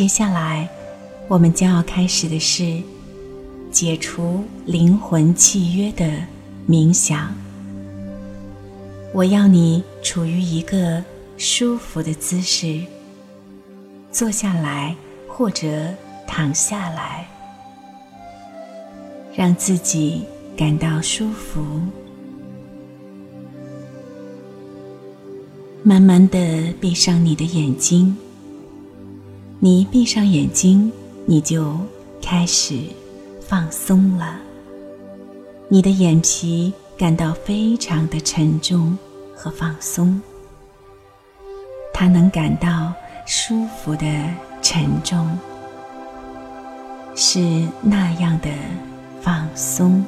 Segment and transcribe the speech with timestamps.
[0.00, 0.66] 接下来，
[1.28, 2.82] 我们将要开始的是
[3.70, 6.10] 解除灵魂契约的
[6.66, 7.34] 冥想。
[9.12, 11.04] 我要你处于一个
[11.36, 12.80] 舒服的姿势，
[14.10, 14.96] 坐下来
[15.28, 15.68] 或者
[16.26, 17.28] 躺下来，
[19.34, 20.24] 让自己
[20.56, 21.62] 感到舒服。
[25.82, 28.16] 慢慢的闭上你的眼睛。
[29.62, 30.90] 你一闭上眼睛，
[31.26, 31.76] 你就
[32.22, 32.80] 开始
[33.42, 34.40] 放松了。
[35.68, 38.96] 你的眼皮感到非常的沉重
[39.36, 40.18] 和放松，
[41.92, 42.90] 它能感到
[43.26, 44.06] 舒服的
[44.62, 45.38] 沉重，
[47.14, 47.38] 是
[47.82, 48.48] 那样的
[49.20, 50.02] 放松。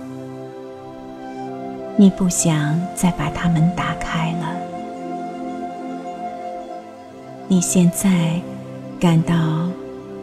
[1.99, 4.57] 你不想再把它们打开了。
[7.49, 8.41] 你现在。
[9.03, 9.69] 感到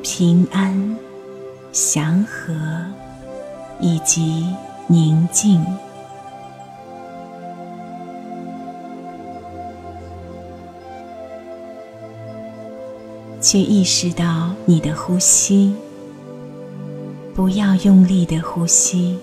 [0.02, 0.98] 平安、
[1.74, 2.56] 祥和
[3.82, 4.46] 以及
[4.88, 5.62] 宁静，
[13.42, 15.76] 去意识到你的呼吸，
[17.36, 19.20] 不要用力的呼吸，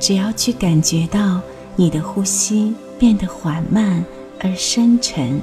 [0.00, 1.38] 只要去感觉到
[1.76, 4.02] 你的呼吸变得缓慢
[4.40, 5.38] 而深沉。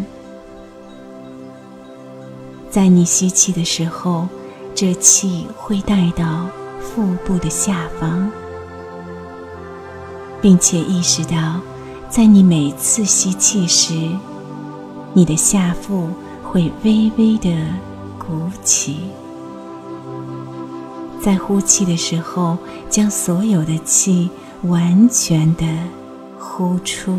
[2.71, 4.29] 在你吸气的时候，
[4.73, 6.47] 这气会带到
[6.79, 8.31] 腹部的下方，
[10.41, 11.59] 并且意识到，
[12.09, 13.93] 在你每次吸气时，
[15.11, 16.07] 你的下腹
[16.41, 17.53] 会微微的
[18.17, 19.01] 鼓起。
[21.21, 22.57] 在呼气的时候，
[22.89, 24.29] 将所有的气
[24.63, 25.65] 完全的
[26.39, 27.17] 呼出，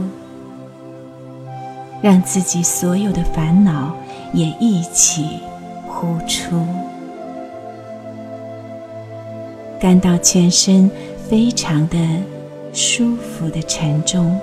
[2.01, 3.95] 让自己所有的烦恼。
[4.33, 5.41] 也一起
[5.87, 6.65] 呼出，
[9.79, 10.91] 感到全身
[11.29, 11.99] 非常的
[12.73, 14.39] 舒服的沉重。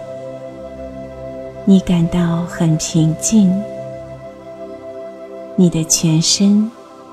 [1.65, 3.51] 你感到很平静，
[5.55, 6.69] 你的全身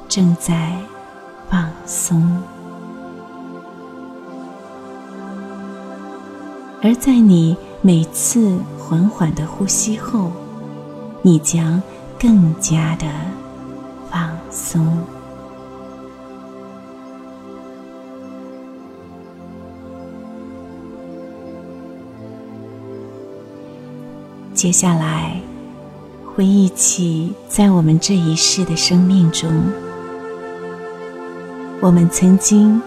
[0.07, 0.73] 正在
[1.49, 2.23] 放松，
[6.83, 10.31] 而在你每次缓缓的呼吸后，
[11.23, 11.83] 你将。
[12.19, 13.07] 更加的
[14.11, 14.87] 放松。
[24.55, 25.39] 接下来，
[26.35, 29.51] 回忆起在我们这一世的生命中，
[31.83, 32.81] 我们曾经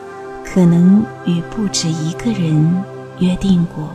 [0.43, 2.83] 可能与不止一个人
[3.19, 3.87] 约定过，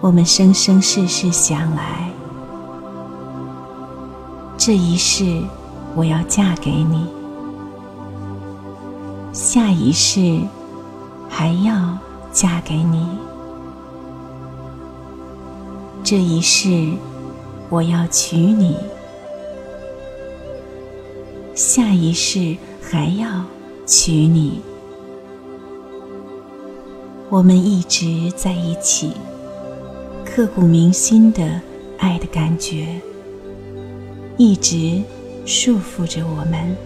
[0.00, 2.10] 我们生生世世想来。
[4.56, 5.42] 这一世，
[5.96, 7.06] 我要嫁给你；
[9.32, 10.40] 下一世，
[11.28, 11.98] 还要
[12.32, 13.06] 嫁给你。
[16.02, 16.92] 这一世，
[17.68, 18.74] 我要娶你；
[21.54, 23.44] 下一世，还要
[23.84, 24.60] 娶你。
[27.28, 29.12] 我们一直在一起，
[30.24, 31.60] 刻骨铭心的
[31.98, 32.86] 爱的感觉。
[34.36, 35.02] 一直
[35.46, 36.76] 束缚着我们。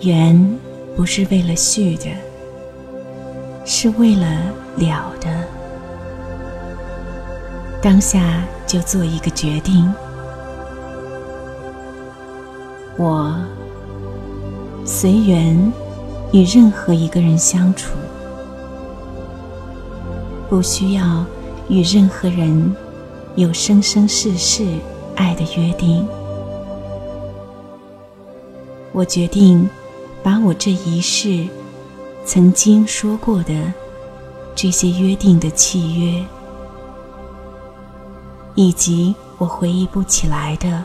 [0.00, 0.58] 缘
[0.96, 2.06] 不是为了续的，
[3.66, 4.26] 是为了
[4.76, 5.28] 了的。
[7.82, 9.92] 当下就做一个决定，
[12.96, 13.36] 我。
[14.90, 15.70] 随缘
[16.32, 17.90] 与任何一个人相处，
[20.48, 21.22] 不需要
[21.68, 22.74] 与任何人
[23.36, 24.66] 有生生世世
[25.14, 26.08] 爱的约定。
[28.92, 29.68] 我决定
[30.22, 31.46] 把我这一世
[32.24, 33.70] 曾经说过的
[34.54, 36.24] 这些约定的契约，
[38.54, 40.82] 以及我回忆不起来的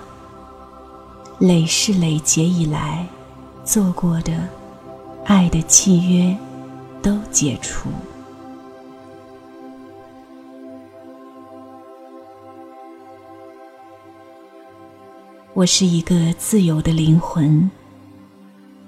[1.39, 3.07] 累世累劫以来。
[3.63, 4.33] 做过的
[5.24, 6.36] 爱的契约
[7.01, 7.89] 都解除。
[15.54, 17.69] 我是一个自由的灵魂，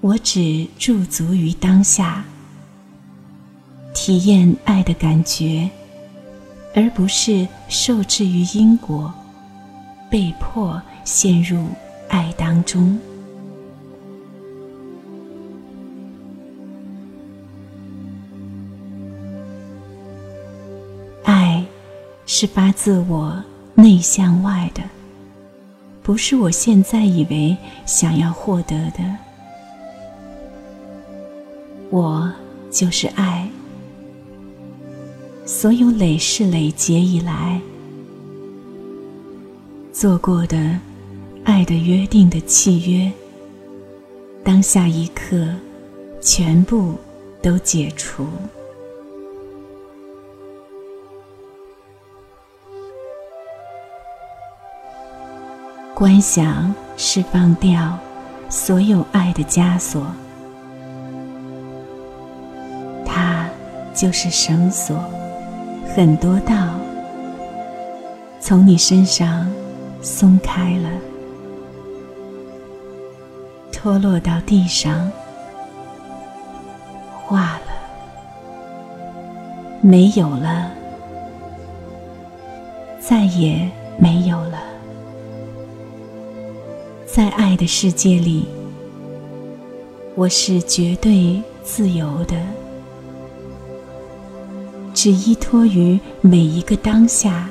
[0.02, 2.22] 我只驻足于当下，
[3.94, 5.70] 体验爱的感觉，
[6.74, 9.10] 而不是受制于因果，
[10.10, 11.66] 被迫陷入
[12.10, 12.98] 爱当中。
[22.38, 23.42] 是发自我
[23.74, 24.82] 内向外的，
[26.02, 27.56] 不是我现在以为
[27.86, 28.98] 想要获得的。
[31.88, 32.30] 我
[32.70, 33.48] 就是爱，
[35.46, 37.58] 所有累世累劫以来
[39.90, 40.78] 做过的
[41.42, 43.10] 爱的约定的契约，
[44.44, 45.48] 当下一刻
[46.20, 46.96] 全部
[47.40, 48.26] 都解除。
[55.98, 57.98] 观想，释放掉
[58.50, 60.06] 所有爱的枷锁，
[63.02, 63.48] 它
[63.94, 64.94] 就是绳索，
[65.94, 66.54] 很多道
[68.38, 69.50] 从你身上
[70.02, 70.90] 松开了，
[73.72, 75.10] 脱落到地上，
[77.24, 77.72] 化了，
[79.80, 80.70] 没有了，
[83.00, 83.66] 再也
[83.96, 84.45] 没有。
[87.16, 88.44] 在爱的世界里，
[90.14, 92.36] 我是绝对自由的，
[94.92, 97.48] 只依托于每一个当下，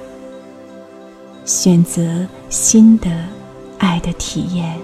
[1.45, 3.09] 选择新的
[3.79, 4.77] 爱的体验。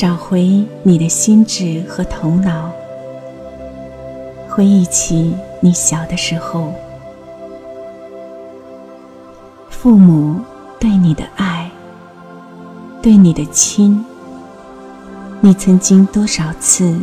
[0.00, 2.72] 找回你的心智和头脑，
[4.48, 6.72] 回忆起你小的时候，
[9.68, 10.40] 父母
[10.78, 11.70] 对你的爱，
[13.02, 14.02] 对你的亲，
[15.42, 16.98] 你曾经多少次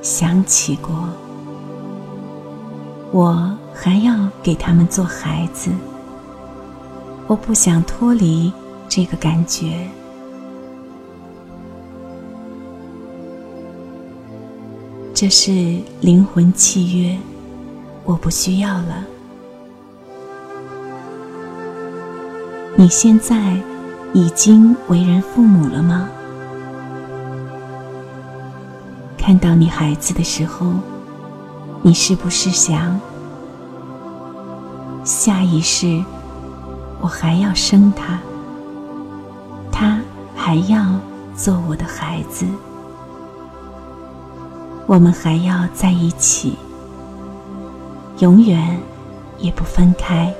[0.00, 0.94] 想起过？
[3.12, 5.70] 我还要给他们做孩子，
[7.26, 8.50] 我不想脱离
[8.88, 9.86] 这个感觉。
[15.18, 17.16] 这是灵魂契约，
[18.04, 19.02] 我不需要了。
[22.76, 23.56] 你现在
[24.12, 26.06] 已经为人父母了吗？
[29.16, 30.74] 看到你孩子的时候，
[31.80, 33.00] 你是不是想，
[35.02, 36.04] 下一世
[37.00, 38.18] 我还要生他，
[39.72, 39.98] 他
[40.36, 40.84] 还要
[41.34, 42.44] 做我的孩子？
[44.88, 46.54] 我们还要在一起，
[48.20, 48.78] 永远
[49.38, 50.32] 也不分开。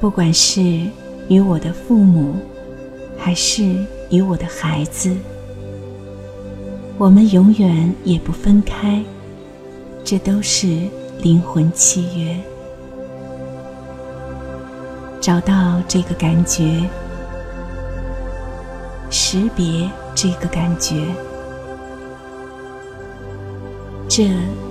[0.00, 0.60] 不管是
[1.28, 2.36] 与我的父母，
[3.18, 3.84] 还是……
[4.12, 5.10] 与我的孩子，
[6.98, 9.02] 我们永远也不分开，
[10.04, 10.66] 这都是
[11.22, 12.36] 灵魂契约。
[15.18, 16.86] 找到这个感觉，
[19.08, 21.06] 识别这个感觉，
[24.10, 24.28] 这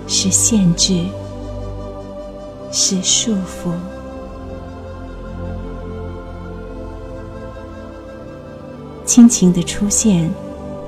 [0.07, 1.03] 是限制，
[2.71, 3.71] 是束缚。
[9.11, 10.31] 亲情的出现，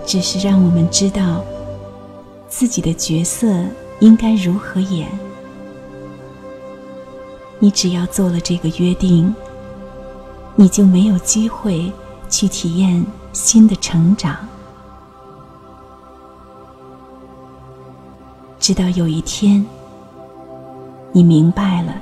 [0.05, 1.43] 只是让我们知道
[2.47, 3.53] 自己的角色
[3.99, 5.09] 应该如何演。
[7.59, 9.35] 你只要做了这个约定，
[10.55, 11.91] 你就没有机会
[12.29, 14.37] 去体验新的成长。
[18.57, 19.65] 直到有一天，
[21.11, 21.93] 你明白了，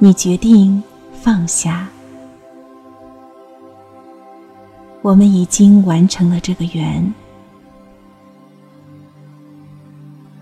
[0.00, 0.82] 你决定
[1.12, 1.88] 放下。
[5.02, 7.12] 我们已经完成了这个缘，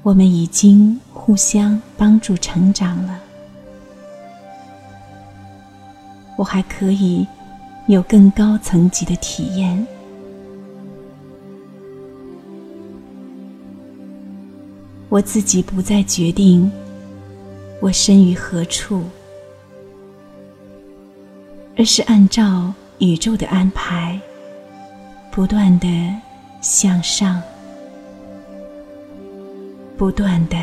[0.02, 3.18] 我们已经互相帮助成长了。
[6.36, 7.26] 我还可以
[7.86, 9.86] 有更高层级的体验。
[15.08, 16.70] 我自己不再决定
[17.80, 19.04] 我身于何处，
[21.78, 24.20] 而是按照宇宙的安排。
[25.30, 25.87] 不断的
[26.60, 27.40] 向上
[29.96, 30.56] 不断的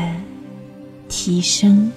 [1.08, 1.90] 提升。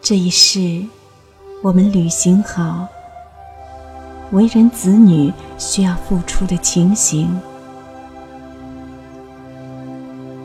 [0.00, 0.84] 这一世，
[1.62, 2.86] 我们履行好
[4.34, 7.40] 为人子女需要付出的情形，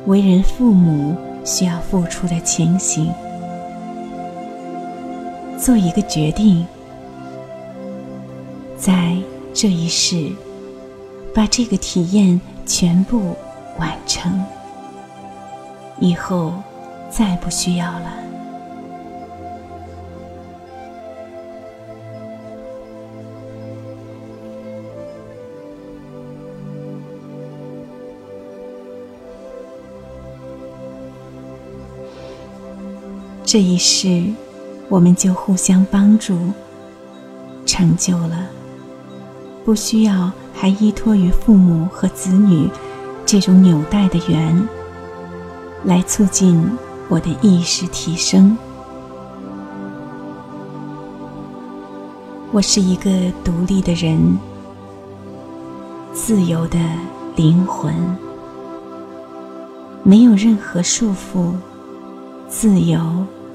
[0.05, 3.11] 为人父母需要付出的情形，
[5.57, 6.67] 做一个决定，
[8.77, 9.17] 在
[9.55, 10.29] 这一世
[11.33, 13.35] 把这个体验全部
[13.79, 14.39] 完成，
[15.99, 16.53] 以后
[17.09, 18.13] 再不需要了。
[33.51, 34.23] 这一世，
[34.89, 36.37] 我们就互相帮助，
[37.65, 38.45] 成就了，
[39.65, 42.69] 不需要还依托于父母和子女
[43.25, 44.69] 这种纽带的缘，
[45.83, 46.63] 来促进
[47.07, 48.55] 我的意识提升。
[52.51, 53.09] 我是一个
[53.43, 54.37] 独立的人，
[56.13, 56.77] 自由的
[57.35, 57.95] 灵魂，
[60.03, 61.51] 没有任何束缚，
[62.47, 62.99] 自由。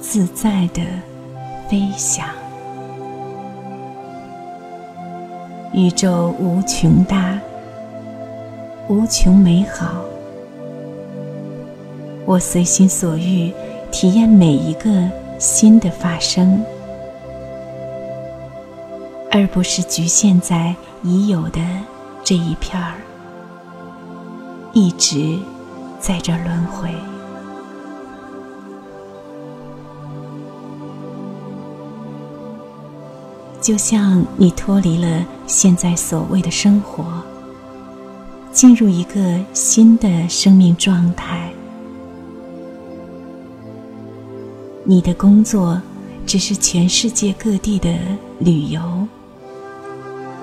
[0.06, 0.82] 自在的
[1.66, 2.28] 飞翔，
[5.72, 7.40] 宇宙无穷大，
[8.86, 10.04] 无穷美好。
[12.26, 13.50] 我随心所欲，
[13.90, 14.90] 体验每一个
[15.38, 16.62] 新的发生，
[19.32, 21.60] 而不是局限在已有的
[22.22, 22.92] 这一片儿，
[24.74, 25.38] 一直
[25.98, 26.90] 在这轮回。
[33.64, 37.02] 就像你脱离了现在所谓的生活，
[38.52, 41.50] 进入一个新的生命状态。
[44.84, 45.80] 你的工作
[46.26, 47.90] 只是全世界各地的
[48.38, 48.82] 旅游，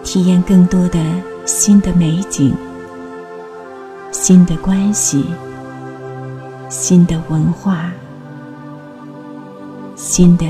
[0.04, 1.00] 体验更多的
[1.46, 2.52] 新的美景、
[4.12, 5.24] 新的关系、
[6.70, 7.92] 新的文化、
[9.96, 10.48] 新的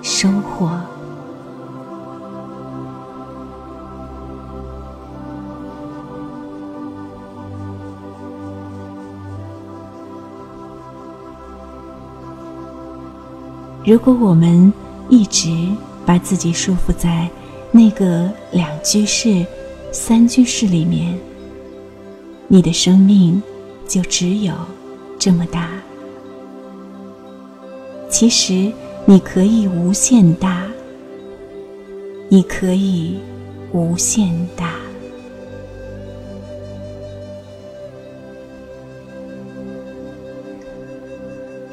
[0.00, 0.80] 收获。
[13.86, 14.72] 如果我们
[15.08, 15.48] 一直
[16.04, 17.30] 把自己束缚在
[17.70, 19.46] 那个两居室、
[19.92, 21.16] 三居室里面，
[22.48, 23.40] 你的生命
[23.86, 24.52] 就只有
[25.20, 25.70] 这么大。
[28.10, 28.72] 其实
[29.04, 30.66] 你可以无限大，
[32.28, 33.20] 你可以
[33.70, 34.74] 无限大。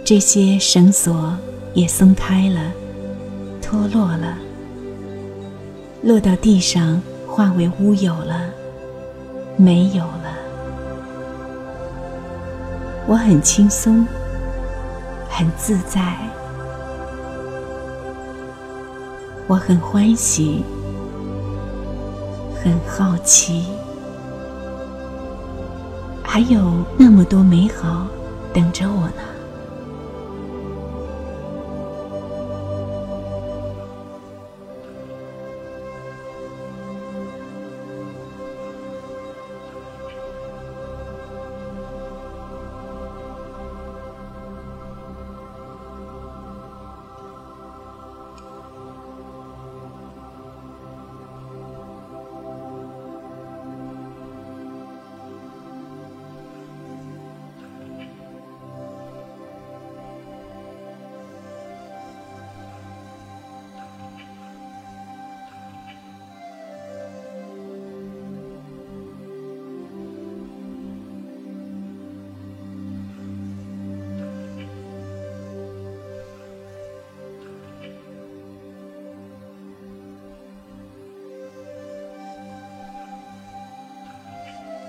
[0.05, 1.36] 这些绳索。
[1.73, 2.71] 也松开了，
[3.59, 4.37] 脱落了，
[6.03, 8.41] 落到地上，化为乌有了，
[9.57, 10.37] 没有了。
[13.07, 14.05] 我很轻松，
[15.27, 16.15] 很自在，
[19.47, 20.63] 我很欢喜，
[22.63, 23.65] 很好奇，
[26.21, 28.05] 还有那么多美好
[28.53, 29.32] 等着我呢。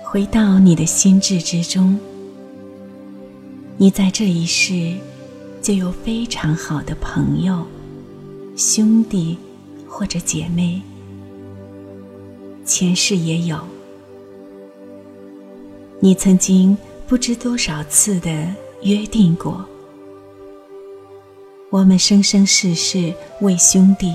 [0.07, 1.99] 回到你的心智之中，
[3.75, 4.93] 你在这一世
[5.61, 7.65] 就有非常好的朋友、
[8.55, 9.37] 兄弟
[9.87, 10.81] 或者姐妹，
[12.63, 13.59] 前世也有。
[15.99, 18.47] 你曾经不知多少次的
[18.83, 19.65] 约定过，
[21.71, 24.13] 我们生生世世为兄弟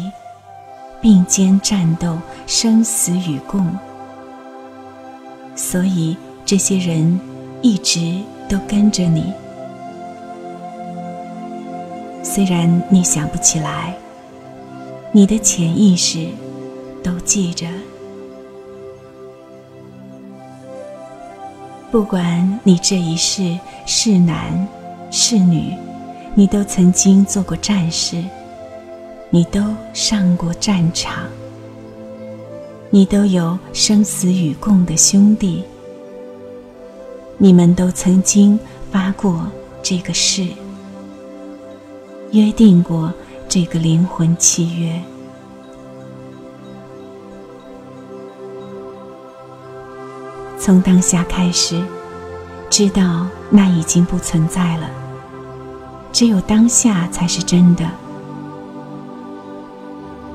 [1.02, 2.16] 并肩战斗，
[2.47, 3.70] 生死与共。
[5.62, 7.21] 所以这些人
[7.61, 8.17] 一直
[8.49, 9.31] 都跟着你，
[12.25, 13.95] 虽然你想不起来，
[15.12, 16.29] 你的潜意识
[17.05, 17.67] 都记着。
[21.90, 24.67] 不管你这一世是男
[25.11, 25.76] 是女，
[26.35, 28.25] 你都曾经做过战士，
[29.29, 29.62] 你都
[29.93, 31.25] 上过战场，
[32.92, 35.62] 你都有生死与共的兄弟，
[37.38, 38.59] 你们都曾经
[38.90, 39.47] 发过
[39.80, 40.49] 这个誓，
[42.32, 43.14] 约定过
[43.49, 45.00] 这个灵魂契约。
[50.59, 51.80] 从当下开始，
[52.68, 54.90] 知道那已经不存在了。
[56.12, 57.88] 只有当下才是真的。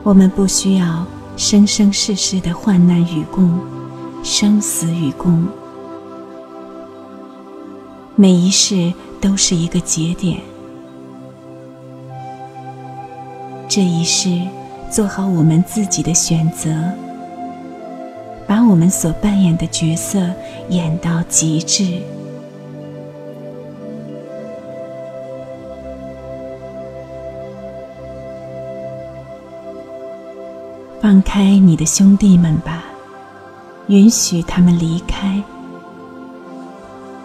[0.04, 1.06] 我们不需要
[1.38, 3.60] 生生世世的患难与共，
[4.24, 5.46] 生死与共。
[8.16, 10.40] 每一世都是一个节点。
[13.68, 14.30] 这一世，
[14.90, 16.74] 做好我们自己的选择。
[18.48, 20.20] 把我们所扮演的角色
[20.70, 22.02] 演到极致，
[31.06, 32.84] 放开你的兄弟们吧，
[33.90, 35.40] 允许他们离开，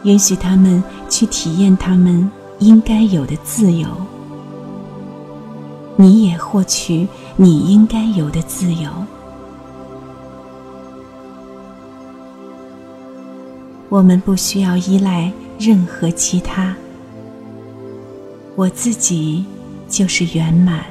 [0.03, 3.89] 允许他们去体验他们应该有的自由，
[5.97, 8.91] 你也获取你应该有的自由。
[13.89, 16.77] 我们不需要依赖任何其他，
[18.57, 19.43] 我自己
[19.89, 20.85] 就是圆满，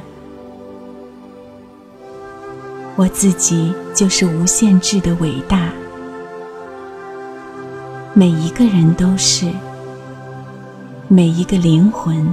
[3.00, 5.70] 我自己就是无限制的伟大，
[8.14, 9.50] 每一个人都是，
[11.08, 12.28] 每一个灵魂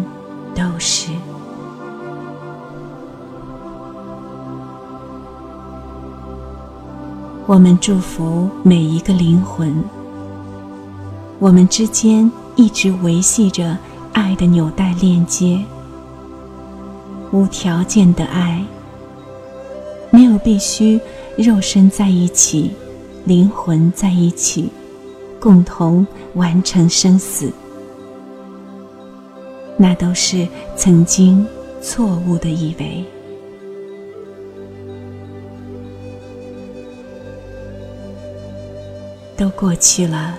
[0.57, 1.13] 都是。
[7.47, 9.73] 我们祝福每一个灵魂。
[11.39, 13.79] 我们之间一直维系着
[14.13, 15.65] 爱的纽带链接，
[17.31, 18.65] 无条件的爱，
[20.17, 20.99] 没有必须
[21.37, 22.71] 肉身在一起，
[23.27, 24.71] 灵魂在一起，
[25.39, 27.53] 共同完成生死，
[29.77, 31.47] 那都是曾经
[31.83, 33.05] 错误的以为，
[39.37, 40.39] 都过去了。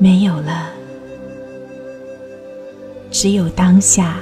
[0.00, 0.72] 没有了，
[3.08, 4.18] 只有当下。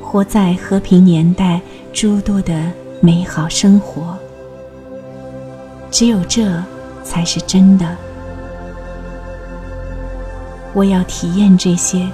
[0.00, 1.60] 活在和平年代，
[1.96, 2.52] 诸多的
[3.00, 4.14] 美好生活，
[5.90, 6.62] 只有这
[7.02, 7.96] 才是真的。
[10.74, 12.06] 我要体验这些，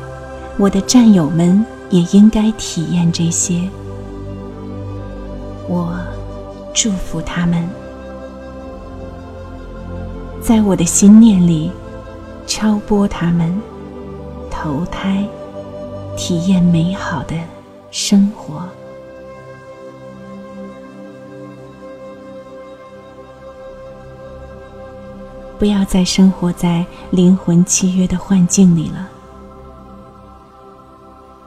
[0.56, 3.68] 我的战友们也应该体验这些。
[5.66, 5.98] 我
[6.72, 7.68] 祝福他们。
[10.40, 11.72] 在我的心念里，
[12.46, 13.52] 超播他们
[14.48, 15.26] 投胎，
[16.16, 17.34] 体验美好的
[17.90, 18.62] 生活。
[25.62, 29.08] 不要再生活在灵魂契约的幻境里了。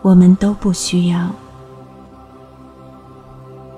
[0.01, 1.30] 我们都不需要。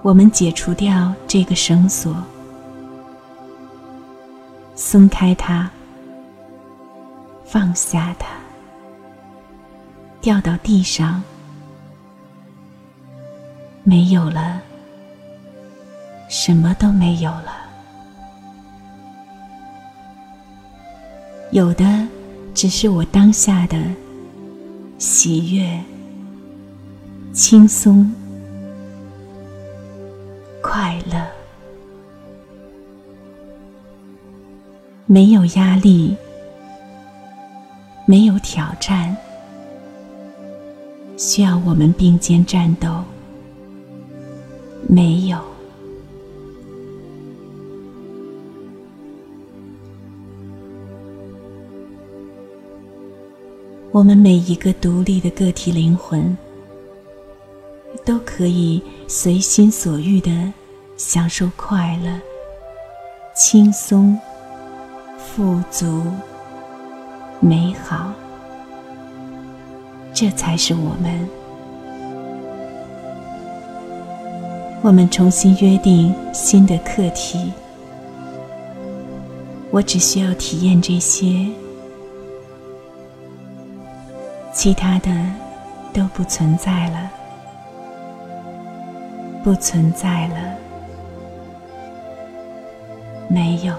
[0.03, 2.15] 我们解除掉这个绳索。
[4.75, 5.67] 松开它，
[7.43, 8.27] 放下它，
[10.21, 11.19] 掉到地上，
[13.81, 14.61] 没有了，
[16.29, 17.66] 什么都没有了，
[21.51, 22.07] 有的
[22.53, 23.81] 只是我当下的
[24.97, 25.79] 喜悦、
[27.31, 28.11] 轻松、
[30.61, 31.25] 快乐。
[35.05, 36.15] 没有压力，
[38.05, 39.15] 没有挑战，
[41.15, 43.01] 需要我们并肩战斗。
[44.89, 45.39] 没有，
[53.91, 56.37] 我们每一个独立的个体灵魂，
[58.05, 60.31] 都可以随心所欲的
[60.97, 62.11] 享受快乐、
[63.35, 64.17] 轻松。
[65.19, 66.03] 富足、
[67.39, 68.11] 美好，
[70.13, 71.29] 这才是我们。
[74.81, 77.51] 我们重新约定新的课题。
[79.69, 81.45] 我只需要体验这些，
[84.57, 85.11] 其他的
[85.93, 87.11] 都不存在了，
[89.43, 90.55] 不存在了，
[93.29, 93.75] 没有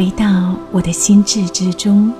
[0.00, 2.10] 回到我的心智之中，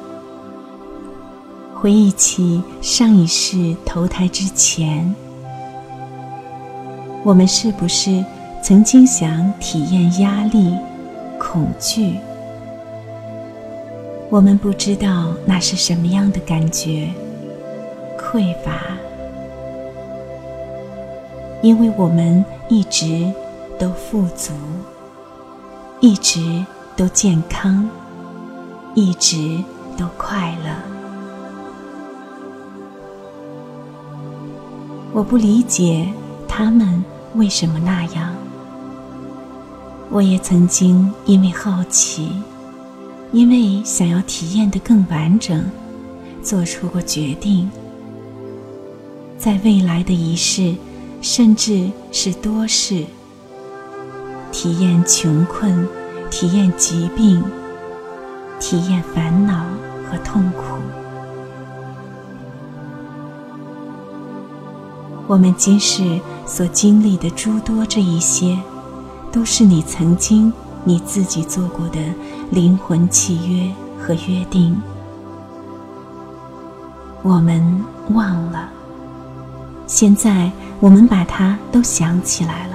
[1.75, 5.15] 回忆起上一世投胎之前，
[7.25, 8.23] 我们是不是
[8.63, 10.77] 曾经想体验压力、
[11.39, 12.17] 恐惧？
[14.29, 17.09] 我们不知道那是什么样的感觉，
[18.19, 18.73] 匮乏，
[21.63, 23.33] 因为我们一直
[23.79, 24.53] 都富足，
[26.01, 26.63] 一直。
[27.01, 27.89] 都健康，
[28.95, 29.57] 一直
[29.97, 30.71] 都快乐。
[35.15, 36.07] 我不理解
[36.47, 37.03] 他们
[37.37, 38.35] 为什么那样。
[40.11, 42.33] 我也曾经因为好奇，
[43.33, 45.65] 因为想要体验的更完整，
[46.43, 47.71] 做出过决定，
[49.39, 50.75] 在未来的一世，
[51.23, 53.07] 甚至是多世，
[54.53, 55.89] 体验穷困。
[56.31, 57.43] 体验疾病，
[58.61, 59.65] 体验烦恼
[60.09, 60.63] 和痛苦。
[65.27, 68.57] 我们今世所经历的诸多这一些，
[69.31, 70.53] 都是你曾经
[70.85, 71.99] 你自己做过的
[72.51, 74.81] 灵魂契约和约定。
[77.23, 78.71] 我们忘了，
[79.87, 82.70] 现在我们把它都想起来了。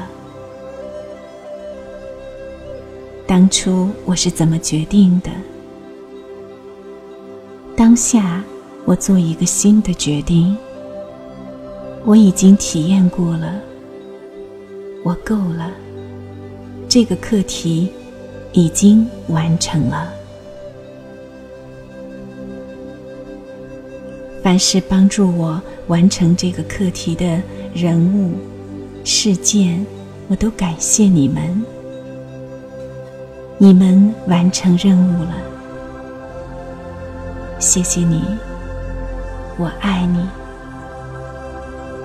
[3.37, 5.29] 当初我是怎么决定的？
[7.75, 8.41] 当下
[8.85, 10.55] 我做一个新的决定。
[12.05, 13.59] 我已经体验过了，
[15.03, 15.69] 我够了。
[16.87, 17.91] 这个课题
[18.53, 20.13] 已经完成了。
[24.41, 27.41] 凡是帮助我完成这个课题的
[27.73, 28.31] 人物、
[29.03, 29.85] 事件，
[30.29, 31.74] 我都感谢你们。
[33.57, 35.31] 你们完成任务了，
[37.57, 38.21] 谢谢你，
[39.57, 40.27] 我爱你。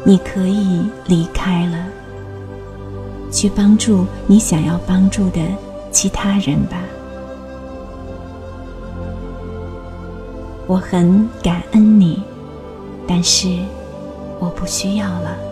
[0.05, 1.77] 你可以离开了，
[3.33, 5.41] 去帮助你想要帮助的
[5.91, 6.77] 其他人吧。
[10.69, 12.23] 我很感恩你，
[13.09, 13.49] 但是
[14.39, 15.50] 我不需要了。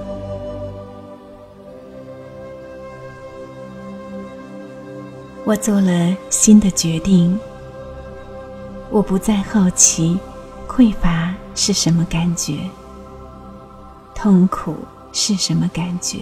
[5.49, 7.41] 我做了新的决定。
[8.91, 10.19] 我不再好奇
[10.69, 12.59] 匮乏是什么感觉，
[14.15, 14.77] 痛苦
[15.11, 16.19] 是什么感觉，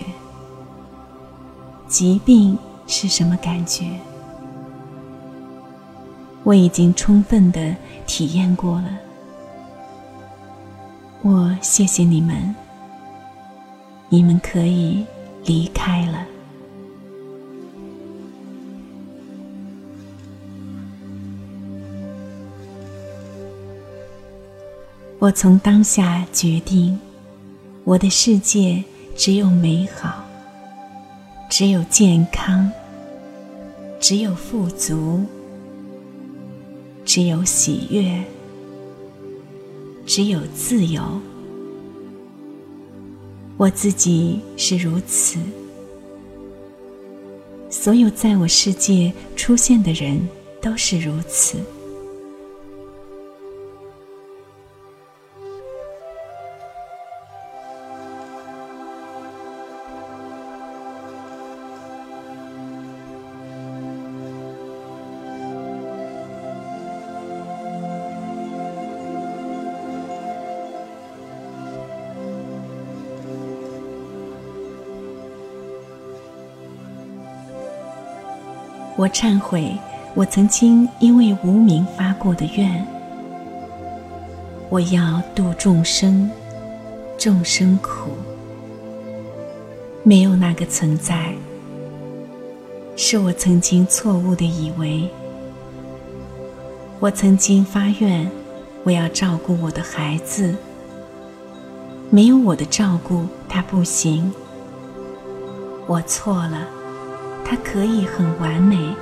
[1.88, 3.98] 疾病是什么感觉。
[6.44, 7.74] 我已经充分的
[8.06, 8.88] 体验过了。
[11.22, 12.54] 我谢谢你们，
[14.08, 15.04] 你们可以
[15.44, 16.24] 离开了。
[25.26, 26.96] 我从当下决定，
[27.82, 28.80] 我的世界
[29.16, 30.24] 只有美好，
[31.50, 32.70] 只有健康，
[33.98, 35.26] 只有富足，
[37.04, 38.22] 只有喜悦，
[40.06, 41.02] 只有自由。
[43.56, 45.40] 我自己是如此，
[47.68, 50.20] 所有在我世界出现的人
[50.62, 51.58] 都是如此。
[78.96, 79.76] 我忏悔，
[80.14, 82.86] 我曾经因为无名发过的愿，
[84.70, 86.30] 我要度众生，
[87.18, 88.10] 众生苦。
[90.02, 91.34] 没有那个存在，
[92.96, 95.06] 是我曾经错误的以为。
[96.98, 98.26] 我曾经发愿，
[98.82, 100.54] 我要照顾我的孩子。
[102.08, 104.32] 没有我的照顾，他不行。
[105.86, 106.66] 我错了，
[107.48, 108.92] 他可以很完美，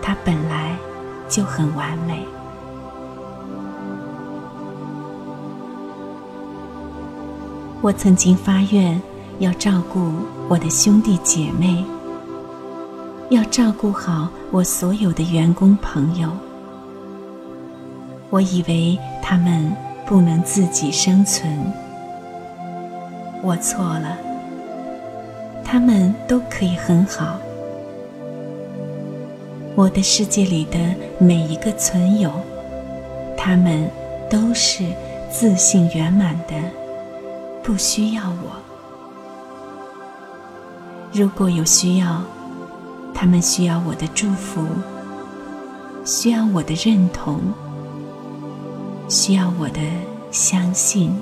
[0.00, 0.74] 他本来
[1.28, 2.26] 就很完美。
[7.82, 8.98] 我曾经发愿
[9.40, 10.12] 要照顾
[10.48, 11.84] 我的兄弟姐妹，
[13.28, 16.30] 要照顾好我所有的员工朋友。
[18.30, 19.70] 我以为他们
[20.06, 21.70] 不能自己生存，
[23.42, 24.16] 我错了，
[25.72, 27.38] 他们都可以很好。
[29.74, 30.78] 我的世界里的
[31.18, 32.30] 每一个存有，
[33.38, 33.90] 他们
[34.28, 34.84] 都是
[35.30, 36.52] 自信圆满的。
[37.62, 38.60] 不需要我。
[41.10, 42.22] 如果有需要，
[43.14, 44.66] 他们需要我的祝福，
[46.04, 47.40] 需要我的认同，
[49.08, 49.80] 需要我的
[50.30, 51.16] 相信。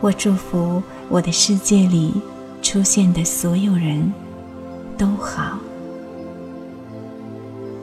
[0.00, 2.14] 我祝福我的世界里
[2.62, 4.12] 出现的所有人
[4.96, 5.58] 都好。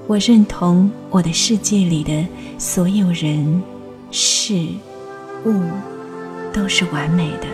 [0.07, 2.25] 我认同我的世界里的
[2.57, 3.61] 所有人
[4.11, 4.67] 事。
[5.45, 5.61] 物
[6.51, 7.47] 都是完美的。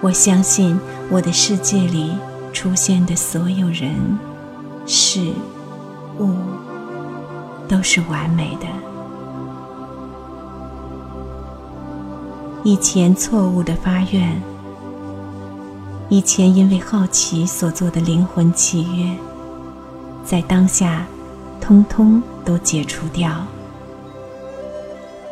[0.00, 0.78] 我相信
[1.10, 2.12] 我的世界里
[2.52, 3.94] 出现的所有人、
[4.86, 5.20] 事、
[6.18, 6.34] 物
[7.68, 8.93] 都是完美的。
[12.66, 14.42] 以前错误的发愿，
[16.08, 19.14] 以前因为好奇所做的灵魂契约，
[20.24, 21.06] 在当下，
[21.60, 23.46] 通通都解除掉。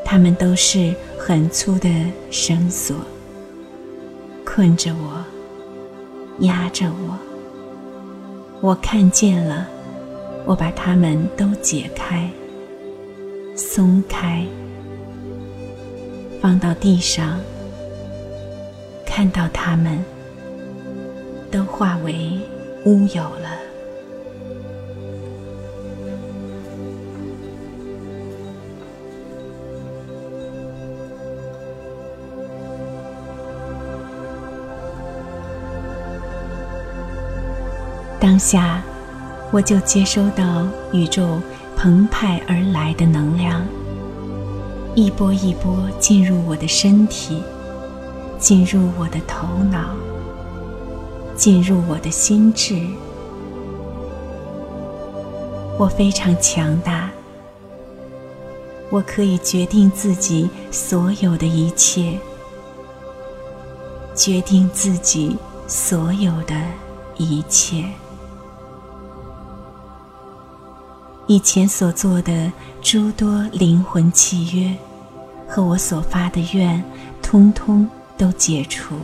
[0.05, 1.89] 他们都是很粗的
[2.31, 2.95] 绳索，
[4.45, 5.25] 困着我，
[6.41, 7.17] 压着我。
[8.61, 9.67] 我看见了，
[10.45, 12.31] 我把它们都解开，
[13.57, 14.47] 松开，
[16.43, 17.39] 放到地上，
[19.07, 20.05] 看到它们
[21.53, 22.33] 都化为
[22.85, 23.49] 乌有了。
[38.19, 38.83] 当下，
[39.53, 41.41] 我就接收到宇宙
[41.77, 43.65] 澎湃而来的能量，
[44.95, 47.43] 一波一波进入我的身体，
[48.39, 49.97] 进入我的头脑，
[51.35, 52.79] 进入我的心智。
[55.79, 57.11] 我非常强大，
[58.91, 62.19] 我可以决定自己所有的一切，
[64.15, 65.35] 决定自己
[65.67, 66.55] 所有的
[67.17, 67.83] 一切。
[71.33, 74.77] 以前所做的诸多灵魂契约，
[75.49, 76.85] 和我所发的愿，
[77.23, 78.95] 通通都解除，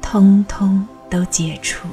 [0.00, 1.86] 通通都解除。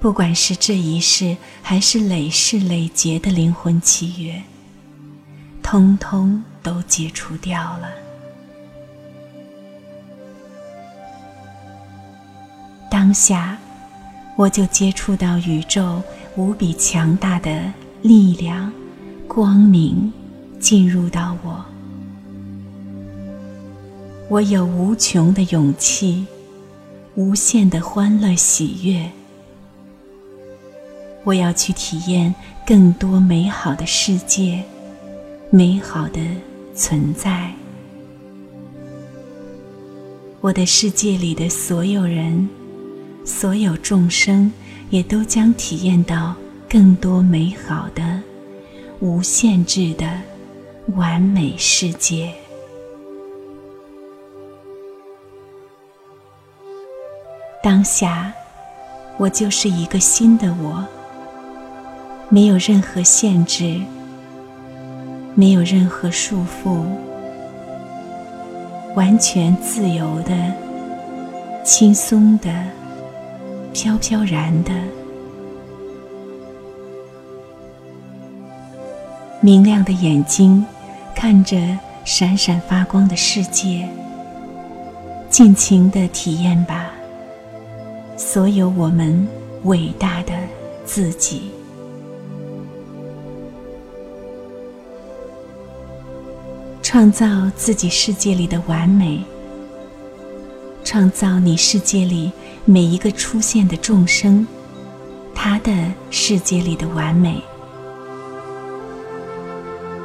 [0.00, 4.42] 不管是这一世还是累世累劫的灵魂契约，
[5.62, 7.88] 通通都解除掉了。
[12.90, 13.56] 当下。
[14.40, 16.02] 我就接触到宇宙
[16.34, 18.72] 无比强大的力量、
[19.28, 20.10] 光明，
[20.58, 21.62] 进入到我。
[24.30, 26.24] 我有无穷的勇气，
[27.16, 29.10] 无限的欢乐喜悦。
[31.22, 32.34] 我要去体验
[32.66, 34.64] 更多美好的世界，
[35.50, 36.18] 美好的
[36.74, 37.52] 存在。
[40.40, 42.48] 我的世界里的所有人。
[43.24, 44.50] 所有众生
[44.90, 46.34] 也都将体验到
[46.68, 48.20] 更多美好的、
[49.00, 50.06] 无限制的
[50.96, 52.32] 完美世界。
[57.62, 58.32] 当下，
[59.18, 60.84] 我就是一个新的我，
[62.30, 63.78] 没有任何限制，
[65.34, 66.84] 没有任何束缚，
[68.96, 70.34] 完全自由的、
[71.62, 72.50] 轻松的。
[73.72, 74.72] 飘飘然的，
[79.40, 80.64] 明亮的眼睛
[81.14, 81.56] 看着
[82.04, 83.88] 闪闪发光的世界，
[85.30, 86.90] 尽情的体验吧，
[88.16, 89.26] 所有我们
[89.64, 90.34] 伟大的
[90.84, 91.50] 自己。
[96.82, 99.22] 创造自己世界里的完美，
[100.82, 102.32] 创造你世界里
[102.64, 104.46] 每一个出现的众生，
[105.34, 105.72] 他的
[106.10, 107.42] 世界里的完美。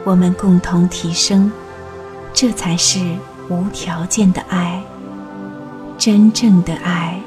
[0.04, 1.52] 我们共同提升，
[2.34, 3.00] 这才是
[3.50, 4.82] 无条件的爱，
[5.98, 7.22] 真正的爱，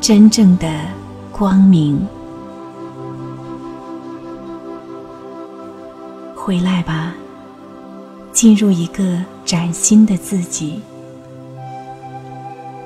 [0.00, 0.68] 真正的
[1.30, 2.06] 光明。
[6.34, 7.14] 回来吧。
[8.32, 10.80] 进入一个崭新的自己，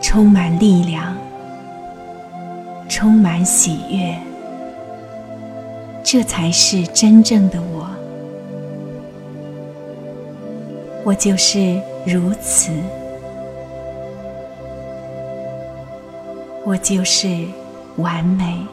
[0.09, 1.17] 充满力量，
[2.89, 4.17] 充满喜悦，
[6.05, 7.91] 这才是真正的我。
[11.05, 12.71] 我就是如此，
[16.65, 17.45] 我就是
[17.97, 18.65] 完美，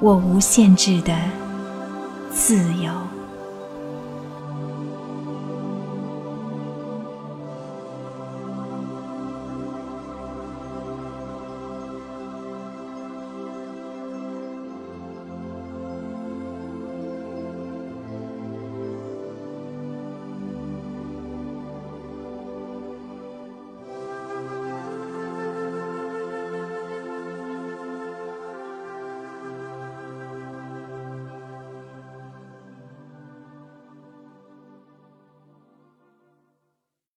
[0.00, 1.14] 我无限制的。
[2.30, 3.15] 自由。